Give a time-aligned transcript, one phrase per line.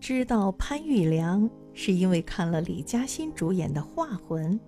[0.00, 4.58] 知道潘玉良，是因为看了李嘉欣主演的《画魂》，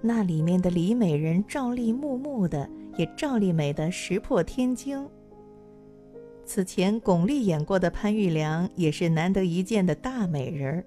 [0.00, 5.06] 那里面的李美人赵丽木木的，也赵丽美的石破天惊。
[6.44, 10.84] 此前巩俐演过的潘玉良也是难得一见的大美人儿，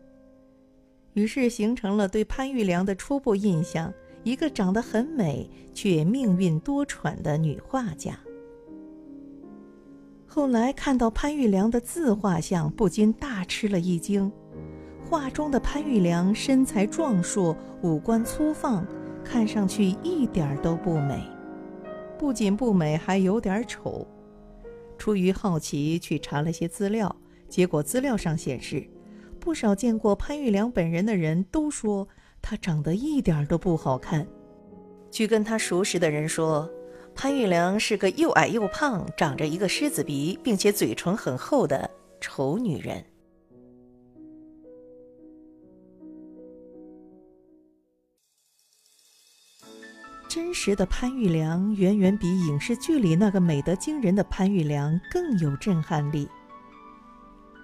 [1.13, 8.17] 于是形成了对潘玉良的初步印象：一个长得很美却命运多舛的女画家。
[10.31, 14.31] 后来看到潘玉良的自画像，不禁大吃了一惊。
[15.03, 18.85] 画中的潘玉良身材壮硕，五官粗放，
[19.23, 21.19] 看上去一点都不美，
[22.19, 24.05] 不仅不美，还有点丑。
[24.99, 27.13] 出于好奇，去查了些资料，
[27.47, 28.87] 结果资料上显示，
[29.39, 32.07] 不少见过潘玉良本人的人都说
[32.39, 34.27] 他长得一点都不好看。
[35.09, 36.69] 据跟他熟识的人说，
[37.21, 43.03] 潘玉良是个又矮又胖、长着一个狮子鼻，并且嘴唇很厚的丑女人。
[50.29, 56.25] 真实的潘玉良远远比影视剧里那个美得惊人的潘玉良更有震撼力。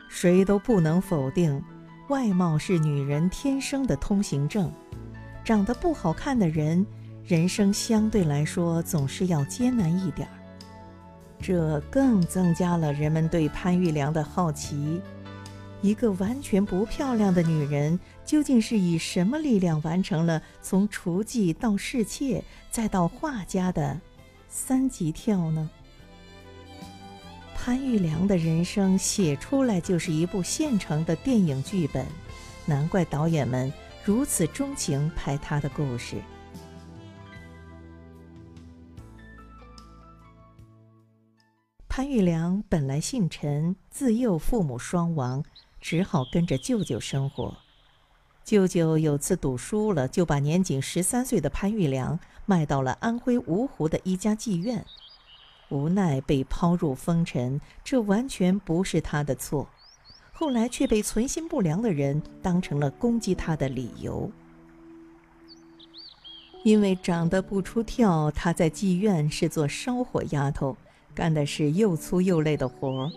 [0.09, 1.63] 谁都不能否定，
[2.09, 4.69] 外貌是女人天生的通行证。
[5.45, 6.85] 长得不好看的人，
[7.27, 10.33] 人生相对来说总是要艰难一点儿。
[11.41, 15.01] 这更增加了人们对潘玉良的好奇。
[15.81, 23.99] 一个完全不漂亮的女人，究竟是以什么力量完成了从雏妓到侍妾再到画家的
[24.47, 25.69] 三级跳呢？
[27.55, 32.05] 潘玉良的人生写出来就是一部现成的电影剧本，
[32.65, 33.71] 难怪导演们
[34.03, 36.17] 如此钟情拍他的故事。
[41.97, 45.41] 潘玉良本来姓陈，自幼父母双亡。
[45.79, 47.55] 只好跟着舅舅生活。
[48.43, 54.85] 舅舅有次赌输了，就把年仅十三岁的潘玉良卖到了安徽芜湖的一家妓院，
[55.69, 57.61] 无奈被抛入风尘。
[57.81, 59.65] 这完全不是他的错，
[60.33, 64.29] 后来却被存心不良的人当成了攻击他的理由。
[66.65, 70.75] 因为长得不出挑，他在妓院是做烧火丫头，
[71.15, 73.11] 干的是又粗又累的活儿，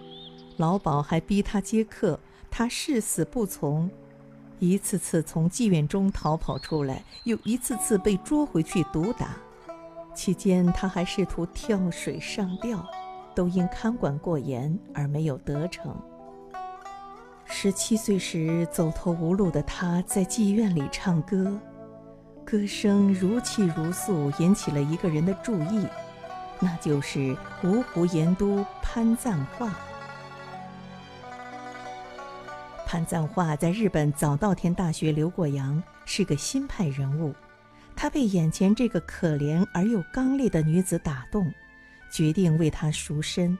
[0.56, 2.18] 老鸨还逼他接客。
[2.50, 3.90] 他誓死不从，
[4.58, 9.36] 一次次从妓院中逃跑出来，又一次次被捉回去毒打。
[10.14, 12.82] 期间，他还试图跳水上吊，
[13.34, 15.94] 都因看管过严而没有得逞。
[17.44, 21.58] 十七岁时，走投无路的他在妓院里唱歌，
[22.44, 25.86] 歌声如泣如诉，引起了一个人的注意，
[26.60, 29.74] 那就是芜湖盐都潘赞化。
[32.86, 37.34] 潘赞化在日本早稻田大学留过洋，是个新派人物。
[37.94, 41.52] 他被眼前这个可怜而又刚烈的女子打动，
[42.10, 43.58] 决定为她赎身。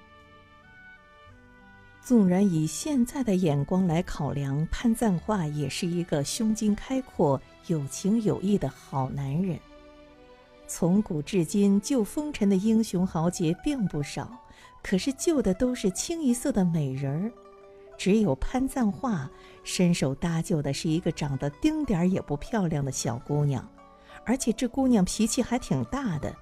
[2.00, 9.58] 纵然以现在的眼光来考量，潘赞化也是一个胸襟开阔、有情有义的好男人。
[10.68, 14.30] 从古至今，救风尘的英雄豪杰并不少，
[14.82, 17.32] 可是救的都是清一色的美人儿。
[17.96, 19.28] 只有潘赞化
[19.64, 23.66] 伸手搭救的是一个长得丁点儿也不漂亮的小姑娘，
[24.24, 26.32] 而且这姑娘脾气还挺大的。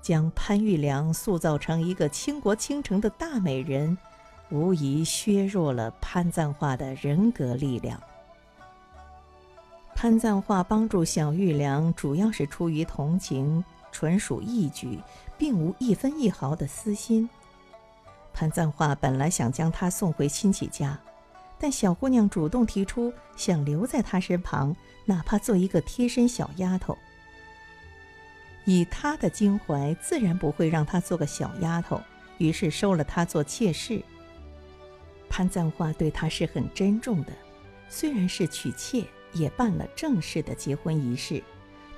[0.00, 3.96] 将潘玉良塑造成一个倾国倾城的大美人，
[4.50, 8.02] 无疑削弱了潘赞化的人格力量。
[10.02, 14.98] 潘赞化帮助小玉良，主要是出于同情，纯属义举，
[15.38, 17.30] 并无一分一毫的私心。
[18.34, 20.98] 潘赞化本来想将她送回亲戚家，
[21.56, 24.74] 但小姑娘主动提出想留在他身旁，
[25.04, 26.98] 哪怕做一个贴身小丫头。
[28.64, 32.00] 以他的襟怀，自然不会让她做个小丫头，
[32.38, 34.02] 于是收了她做妾室。
[35.30, 37.32] 潘赞化对她是很珍重的，
[37.88, 41.42] 虽然是娶妾，也办了正式的结婚仪式，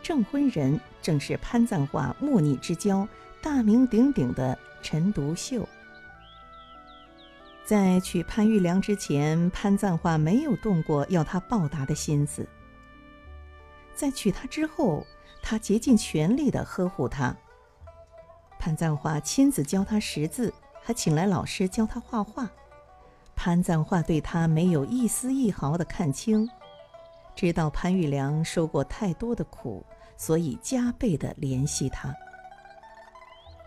[0.03, 3.07] 证婚人正是潘赞化莫逆之交、
[3.43, 5.69] 大名鼎鼎的陈独秀。
[7.65, 12.47] 在娶潘玉良之前，潘赞化没有动过要他报答的心思。
[13.95, 15.07] 在娶她之后，
[15.43, 17.35] 他竭尽全力地呵护她。
[18.59, 20.53] 潘赞化亲自教她识字，
[20.83, 22.51] 还请来老师教她画画。
[23.37, 26.49] 潘赞化对她没有一丝一毫的看轻，
[27.35, 29.85] 知道潘玉良受过太多的苦，
[30.17, 32.15] 所以加倍地怜惜他。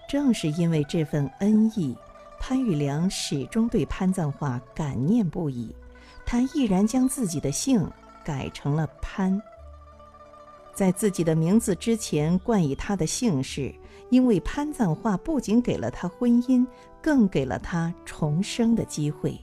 [0.10, 1.96] 正是因为这份恩义。
[2.40, 5.76] 潘玉良始终对潘赞化感念不已，
[6.24, 7.90] 他毅然将自己的姓
[8.24, 9.42] 改成了潘。
[10.72, 13.74] 在自己的名字之前冠以他的姓氏，
[14.12, 16.64] 因为潘赞化不仅给了他婚姻，
[17.02, 19.36] 更给了他重生的机会。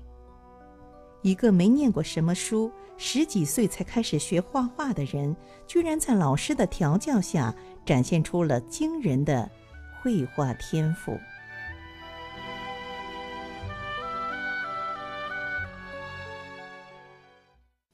[1.25, 5.35] 一个没念过什么书、十几岁才开始学画画的人，
[5.67, 9.51] 居然在老师的调教下展现出了惊人的
[10.03, 11.19] 绘画天赋。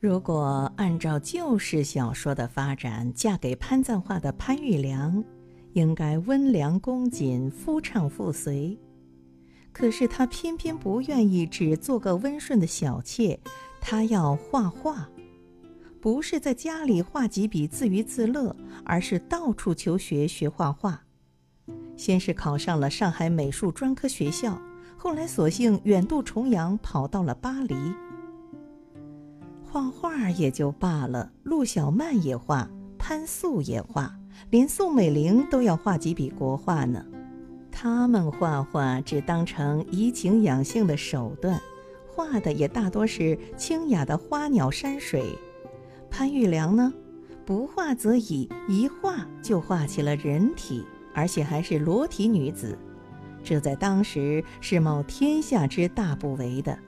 [0.00, 5.22] 如果按照旧式小说的发展，嫁给潘赞化的潘玉良，
[5.74, 8.76] 应该温良恭谨、夫唱妇随。
[9.80, 13.40] 可是他偏偏不愿意只做个温顺的小妾，
[13.80, 15.08] 他要画画，
[16.02, 18.54] 不是在家里画几笔自娱自乐，
[18.84, 21.02] 而是到处求学学画画。
[21.96, 24.60] 先是考上了上海美术专科学校，
[24.98, 27.74] 后来索性远渡重洋，跑到了巴黎。
[29.64, 32.68] 画画也就罢了，陆小曼也画，
[32.98, 34.14] 潘素也画，
[34.50, 37.02] 连宋美龄都要画几笔国画呢。
[37.82, 41.58] 他们画画只当成怡情养性的手段，
[42.06, 45.24] 画的也大多是清雅的花鸟山水。
[46.10, 46.92] 潘玉良呢，
[47.46, 50.84] 不画则已，一画就画起了人体，
[51.14, 52.78] 而且还是裸体女子，
[53.42, 56.78] 这在当时是冒天下之大不韪的。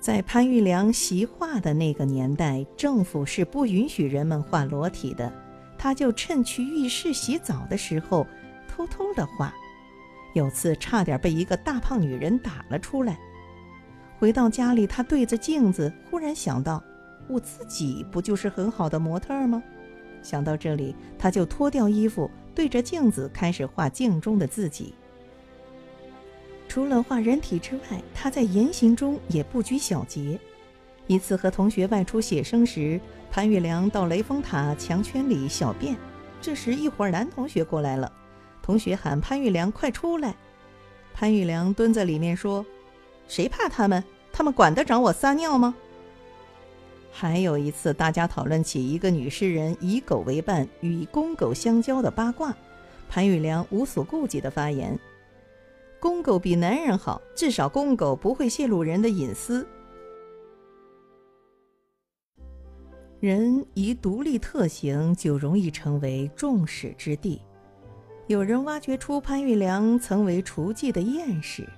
[0.00, 5.32] 在潘玉良习画的那个年代，政府是不允许人们画裸体的。
[5.78, 8.24] 他就趁去浴室洗澡的时候，
[8.74, 9.52] 偷偷的画。
[10.34, 13.18] 有次差点被一个大胖女人打了出来。
[14.18, 16.82] 回到家里，他对着镜子，忽然想到，
[17.28, 19.62] 我自己不就是很好的模特吗？
[20.22, 24.94] 想到这里，他就脱掉衣服，对着镜子开始画镜中的自己。
[26.66, 30.38] 除了画人体之外，他在言行中也不拘小节。
[31.08, 32.98] 一次和同学外出写生时，
[33.30, 35.94] 潘玉良到雷峰塔墙圈里小便，
[36.40, 38.10] 这时一伙男同学过来了，
[38.62, 40.34] 同学喊潘玉良快出来。
[41.12, 42.64] 潘玉良蹲在里面说
[43.28, 44.02] ：“谁怕他们？
[44.32, 45.74] 他们管得着我撒尿吗？”
[47.12, 52.56] 还有一次，大家讨论起一个女诗人以狗为伴，与公狗相交的八卦，
[53.10, 54.98] 潘玉良无所顾忌地发言。
[56.00, 59.66] 公狗比男人好，至少公狗不会泄露人的隐私。
[63.20, 67.40] 人一独立特行，就容易成为众矢之的。
[68.32, 71.68] 有人挖掘出潘玉良曾为厨妓的艳史，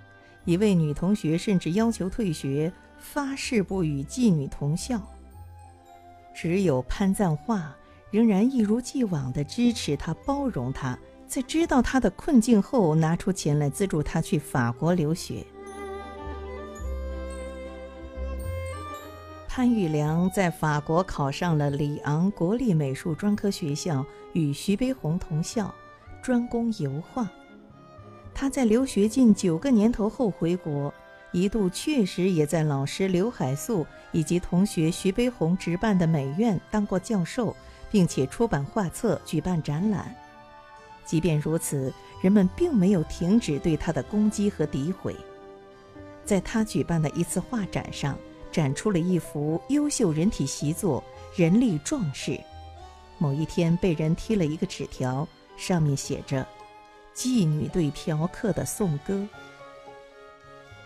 [0.45, 5.03] 一位女同学甚至要求退学，发誓不与妓女同校。
[6.33, 7.75] 只有潘赞化
[8.13, 10.97] 仍然一如既往的支持他，包容他。
[11.27, 15.45] 在知道他的困境后，拿出钱来资助他去法国留学。
[19.49, 25.75] 潘玉良在法国考上了里昂国立美术专科学校，与徐悲鸿同校，
[26.25, 27.31] 专攻油画。
[28.33, 30.93] 他在留学近九个年头后回国，
[31.33, 37.55] 一度确实也在老师刘海粟以及同学徐悲鸿执办的美院当过教授，
[37.91, 40.17] 并且出版画册、举办展览。
[41.05, 41.93] 即便如此，
[42.23, 45.15] 人们并没有停止对他的攻击和诋毁。
[46.25, 48.19] 在他举办的一次画展上，
[48.51, 51.05] 展出了一幅优秀人体习作，
[51.37, 52.41] 人力壮士。
[53.19, 56.47] 某一天，被人贴了一个纸条，上面写着
[57.15, 59.27] “妓女对嫖客的颂歌”。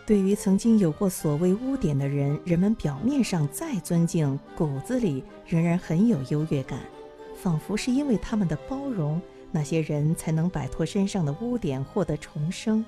[0.06, 6.78] 对于曾经有过所谓污点的人，人们表面上再尊敬，骨子里仍然很有优越感，
[7.36, 9.20] 仿佛是因为他们的包容。
[9.50, 12.84] 那些人才能摆脱身上的污点，获得重生。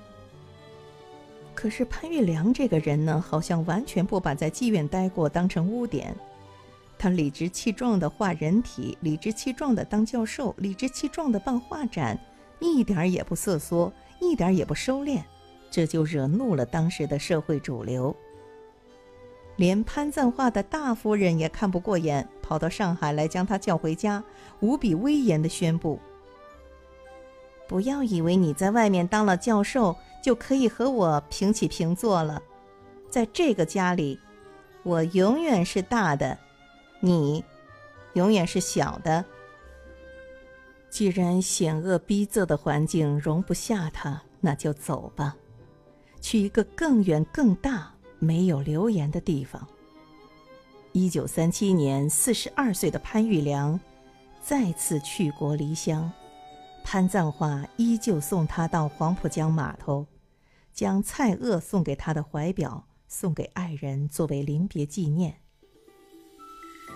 [1.55, 6.15] 可是潘玉良这个人呢，好像完全不把在妓院待过当成污点。
[7.01, 12.15] 他理直气壮地画人体，理直气壮地当教授，理直气壮地办画展，
[12.59, 15.19] 一点也不瑟缩，一点也不收敛，
[15.71, 18.15] 这就惹怒了当时的社会主流。
[19.55, 24.23] 连潘赞化的大夫人也看不过眼，跑到上海来将他叫回家，
[24.59, 25.99] 无比威严地宣布。
[27.67, 32.39] 不要以为你在外面当了教授就可以和我平起平坐了，
[33.09, 34.19] 在这个家里，
[34.83, 36.37] 我永远是大的，
[37.01, 37.43] 你
[38.13, 39.25] 永远是小的。
[40.89, 45.35] 既然险恶逼仄的环境容不下他，那就走吧，
[46.21, 49.67] 去一个更远、更大、没有流言的地方。
[50.91, 53.79] 一九三七年，四十二岁的潘玉良
[54.43, 56.11] 再次去国离乡。
[56.83, 60.05] 潘赞化依旧送他到黄浦江码头，
[60.73, 65.40] 将蔡锷送给他的怀表送给爱人作为临别纪念。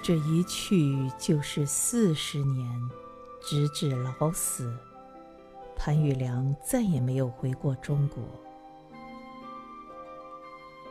[0.05, 2.69] 这一去就是四十年，
[3.41, 4.71] 直至老死，
[5.75, 8.23] 潘玉良再也没有回过中国。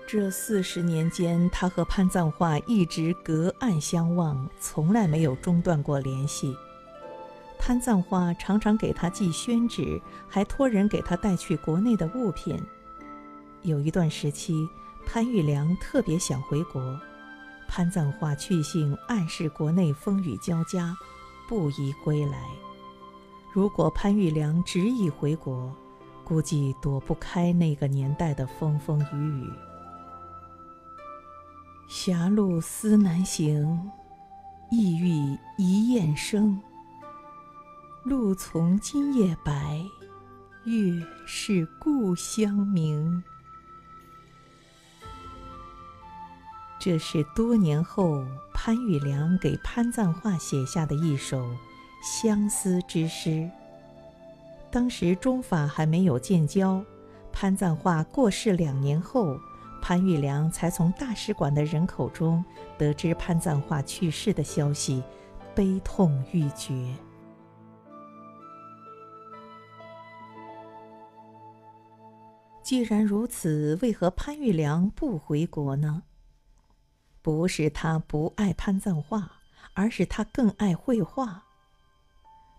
[0.04, 6.52] 这四十年间，他和潘赞化一直隔岸相望，从来没有中断过联系。
[7.56, 12.60] 潘赞化常常给他寄宣纸，还托人给他带去国内的物品。
[13.62, 14.68] 有一段时期，
[15.06, 16.98] 潘玉良特别想回国，
[17.76, 20.96] 潘赞化去信暗示国内风雨交加，
[21.48, 22.38] 不宜归来。
[23.52, 25.74] 如果潘玉良执意回国，
[26.22, 29.52] 估计躲不开那个年代的风风雨雨。
[31.88, 33.90] 狭路思难行，
[34.70, 36.56] 意欲一雁声。
[38.04, 39.84] 路从今夜白，
[40.64, 43.20] 月是故乡明。
[46.84, 48.22] 这是多年后
[48.52, 51.42] 潘玉良给潘赞化写下的一首
[52.02, 53.50] 相思之诗。
[54.70, 56.84] 当时中法还没有建交，
[57.32, 59.40] 潘赞化过世两年后，
[59.80, 62.44] 潘玉良才从大使馆的人口中
[62.76, 65.02] 得知潘赞化去世的消息，
[65.54, 66.94] 悲痛欲绝。
[72.62, 76.02] 既然如此，为何潘玉良不回国呢？
[77.24, 79.32] 不是他不爱潘赞化，
[79.72, 81.42] 而是他更爱绘画。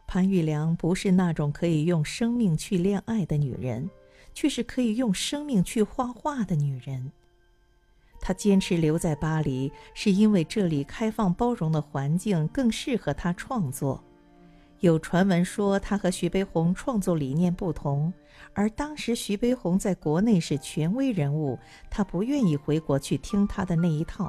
[0.07, 3.87] 潘玉良不是那种可以用生命去恋爱的女人，
[4.33, 7.11] 却是可以用生命去画画的女人。
[8.19, 14.03] 他坚持留在巴黎，是因为这里开放包容的环境更适合他创作。
[14.79, 18.11] 有传闻说他和徐悲鸿创作理念不同，
[18.55, 21.59] 而当时徐悲鸿在国内是权威人物，
[21.91, 24.27] 他不愿意回国去听他的那一套。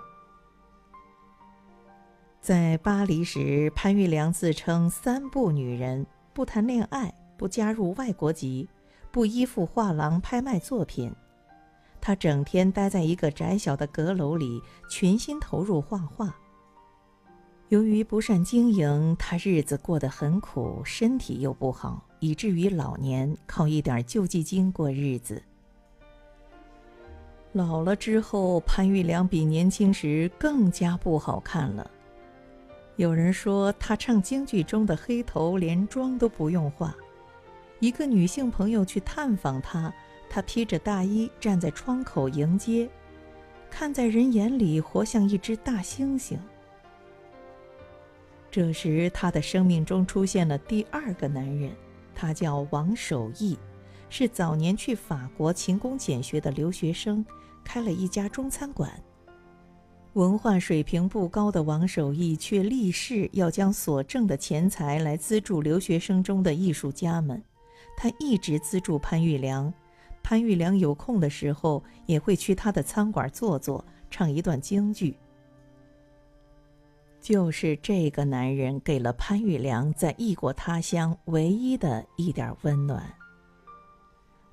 [2.46, 8.68] 在巴黎时，潘玉良自称“三不女人”：不谈恋爱，不加入外国籍，
[9.10, 11.12] 不依附画廊拍卖作品。
[12.00, 16.32] 他整天待在一个窄小的阁楼里，全心投入画画。
[17.70, 25.42] 由于不善经营，他日子过得很苦，身体又不好，以至于老年靠一点救济金过日子。
[27.50, 31.90] 老了之后，潘玉良比年轻时更加不好看了。
[32.96, 36.96] 有人说他唱京剧中的黑头，连妆都不用化。
[37.78, 39.92] 一个女性朋友去探访他，
[40.30, 42.88] 他披着大衣站在窗口迎接，
[43.70, 46.38] 看在人眼里，活像一只大猩猩。
[48.50, 51.70] 这时，他的生命中出现了第二个男人，
[52.14, 53.58] 他叫王守义，
[54.08, 57.22] 是早年去法国勤工俭学的留学生，
[57.62, 58.90] 开了一家中餐馆。
[60.16, 67.42] 文化水平不高的王守义却立誓要将所挣的钱财来资助留学生中的艺术家们。
[67.98, 69.70] 他一直资助潘玉良，
[70.22, 75.14] 潘玉良有空的时候也会去他的餐馆坐坐，唱一段京剧。
[77.20, 83.06] 就是这个男人给了潘玉良在异国他乡唯一的一点温暖。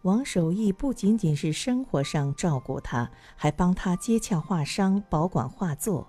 [0.03, 6.05] 王守义不仅仅是生活上照顾他，还帮他接洽画商、保管画作。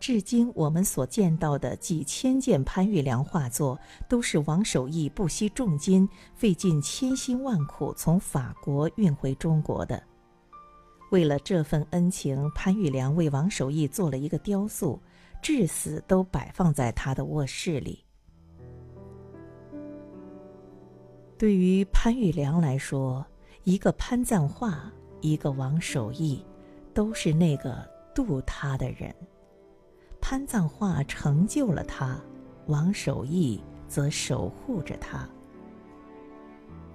[0.00, 3.78] 至今我们所见到的几千件潘玉良画作，
[4.08, 10.02] 都是王守义不惜重金、费尽千辛万苦从法国运回中国的。
[11.10, 15.00] 为了这份恩情，潘玉良为王守义做了一个雕塑。
[15.42, 18.04] 至死都摆放在他的卧室里。
[21.42, 23.26] 对于潘玉良来说，
[23.64, 24.88] 一个潘赞化，
[25.20, 26.40] 一个王守义，
[26.94, 27.84] 都是那个
[28.14, 29.12] 渡他的人。
[30.20, 32.16] 潘赞化成就了他，
[32.66, 35.28] 王守义则守护着他。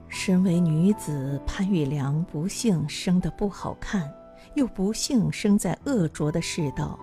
[0.08, 4.10] 身为女子，潘玉良不幸生得不好看，
[4.56, 6.98] 又不幸生在恶浊的世道。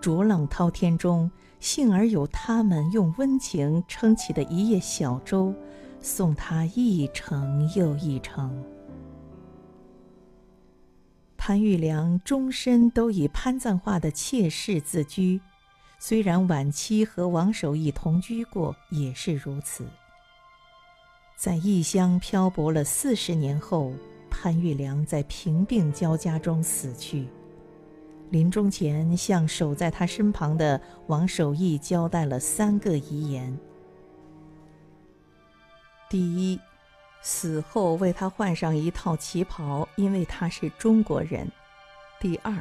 [0.00, 5.54] 浊浪滔天中，幸而有他们用温情撑起的一叶小舟，
[6.04, 8.62] 送他一程又一程。
[11.38, 15.40] 潘玉良终身都以潘赞化的妾室自居，
[15.98, 19.86] 虽然晚期和王守义同居过，也是如此。
[21.38, 23.90] 在异乡漂泊了四十年后，
[24.28, 27.26] 潘玉良在贫病交加中死去。
[28.28, 33.58] 临终前，向守在他身旁的王守义交代了三个遗言：
[36.14, 36.60] 第一，
[37.22, 41.44] 死后为他换上一套旗袍，因为他是中国人；
[42.20, 42.54] 第二，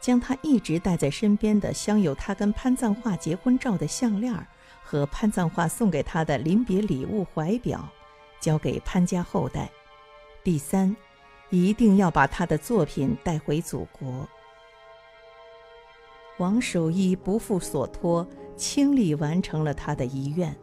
[0.00, 4.32] 将他一直带在身边的镶有他跟潘赞化结婚照的项链
[4.84, 7.84] 和潘赞化送给他的临别礼物怀表，
[8.38, 9.68] 交给潘家后代。
[10.44, 10.94] 第三，
[11.50, 14.28] 一定要把他的作品带回祖国。
[16.38, 18.24] 王守义不负所托，
[18.56, 20.56] 倾力完成了他的遗愿。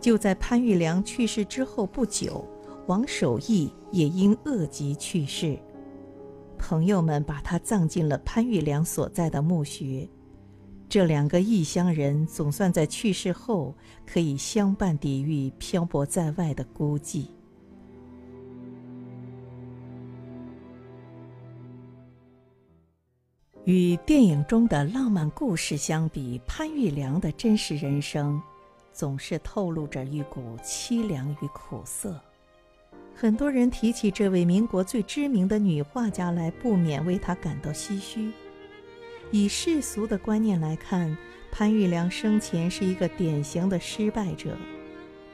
[0.00, 2.46] 就在潘玉良去世之后不久，
[2.86, 5.58] 王守义也因恶疾去世。
[6.58, 10.08] 朋友们把他葬进了潘玉良所在的墓穴。
[10.88, 13.74] 这两个异乡人总算在去世后
[14.06, 17.26] 可以相伴抵御漂泊在外的孤寂。
[23.64, 28.40] 与电影中的浪漫故事相比，潘玉良的真实人生
[28.96, 32.18] 总是透露着一股凄凉与苦涩。
[33.14, 38.32] 很多人提起这位民国最知名的女画家来，不免为她感到唏嘘。
[39.30, 41.14] 以世俗的观念来看，
[41.52, 44.56] 潘玉良生前是一个典型的失败者，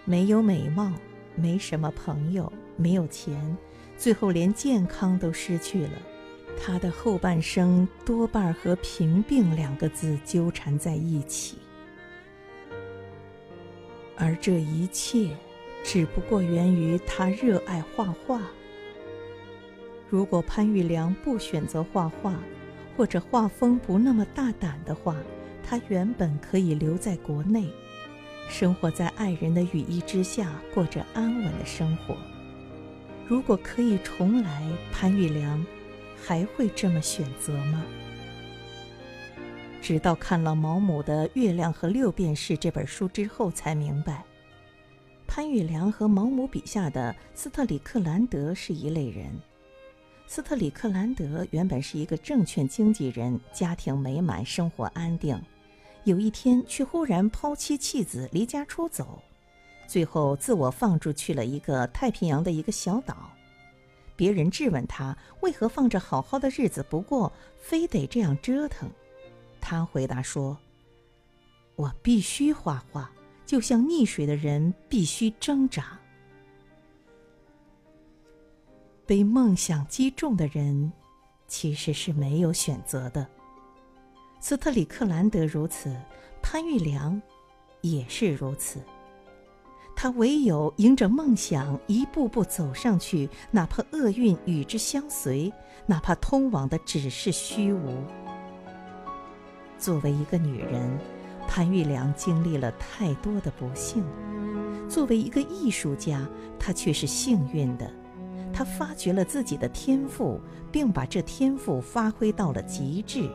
[0.05, 0.91] 没有美貌，
[1.37, 3.57] 没什么朋友，没有钱，
[3.97, 6.03] 最后连健康都失去了。
[6.61, 11.59] 他的后半生多半和贫病两个字纠缠在一起，
[14.23, 15.37] 而这一切
[15.83, 18.41] 只不过源于他热爱画画。
[20.09, 22.39] 如果潘玉良不选择画画，
[22.97, 25.17] 或者画风不那么大胆的话，
[25.65, 27.67] 他原本可以留在国内，
[28.49, 32.17] 生活在爱人的羽翼之下，过着安稳的生活。
[33.27, 34.63] 如果可以重来，
[34.93, 35.67] 潘玉良
[36.17, 37.83] 还会这么选择吗？
[39.83, 44.25] 直到看了毛姆的《月亮和六便士》这本书之后，才明白，
[45.27, 49.37] 潘玉良和毛姆笔下的斯特里克兰德是一类人。
[50.29, 55.37] 斯特里克兰德原本是一个证券经纪人，家庭美满，生活安定。
[56.05, 59.21] 有一天，却忽然抛妻弃子，离家出走，
[59.89, 63.29] 最后自我放逐去了一个太平洋的一个小岛。
[64.15, 68.89] 别人质问他为何放着好好的日子不过，非得这样折腾。
[69.63, 70.59] 他回答说
[71.77, 73.11] ：“我必须画画，
[73.47, 75.99] 就像溺水的人必须挣扎。”
[79.07, 80.93] 被梦想击中的人，
[81.47, 83.27] 其实是没有选择的。
[84.41, 85.97] 斯特里克兰德如此，
[86.43, 87.21] 潘玉良
[87.81, 88.83] 也是如此。
[89.95, 95.53] 他唯有迎着梦想一步步走上去，哪怕厄运与之相随，
[95.87, 98.03] 哪怕通往的只是虚无。
[99.83, 100.97] 作为一个女人，
[101.49, 104.01] 潘玉良经历了太多的不幸；
[104.89, 106.25] 作为一个艺术家，
[106.57, 107.91] 她却是幸运的。
[108.53, 110.41] 她发掘了自己的天赋，
[110.71, 113.29] 并把这天赋发挥到了极致。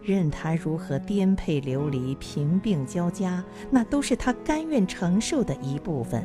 [0.00, 6.24] 任他如何颠沛流离、贫病交加，那都是他甘愿承受的一部分。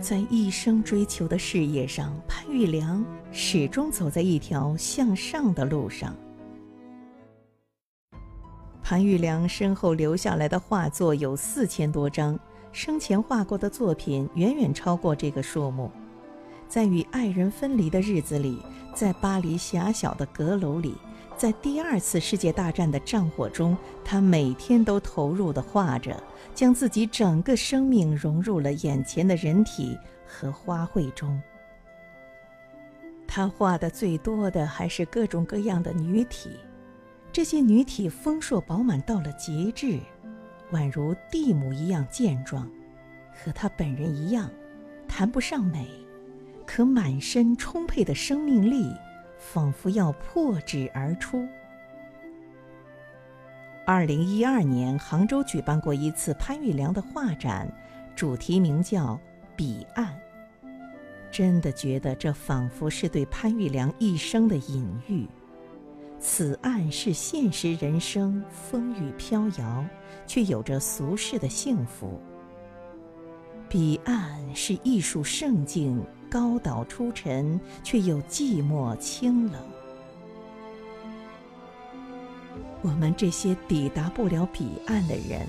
[0.00, 6.14] 在一生追求的事业上，潘玉良始终走在一条向上的路上。
[8.84, 12.38] 潘玉良身后留下来的画作有四千多张，
[12.70, 15.90] 生前画过的作品远远超过这个数目。
[16.68, 18.58] 在与爱人分离的日子里，
[18.94, 20.94] 在巴黎狭小的阁楼里，
[21.34, 26.22] 在第二次世界大战的战火中，他每天都投入地画着，
[26.54, 31.40] 将自己整个生命融入了眼前的人体和花卉中。
[33.26, 36.50] 他画的最多的还是各种各样的女体，
[37.34, 39.98] 这些女体丰硕饱满到了极致，
[40.70, 42.70] 宛如蒂姆一样健壮，
[43.32, 44.48] 和她本人一样，
[45.08, 45.90] 谈不上美。
[46.64, 48.88] 可满身充沛的生命力，
[49.36, 51.44] 仿佛要破纸而出。
[53.84, 57.68] 二零一二年，杭州举办过一次潘玉良的画展，
[58.14, 59.18] 主题名叫
[59.56, 60.16] “彼岸”。
[61.32, 65.26] 真的觉得这仿佛是对潘玉良一生的隐喻。
[66.26, 69.84] 此岸是现实人生风雨飘摇，
[70.26, 72.18] 却有着俗世的幸福。
[73.68, 76.02] 彼岸是艺术圣境。
[76.30, 79.62] 高岛出尘，却又寂寞清冷。
[82.82, 85.46] 我们这些抵达不了彼岸的人，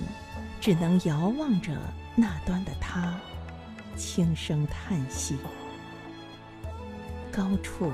[0.60, 1.72] 只能遥望着
[2.14, 3.18] 那端的他，
[3.96, 5.36] 轻声叹息：
[7.32, 7.90] 高处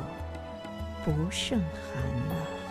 [1.03, 2.62] 不胜寒啊。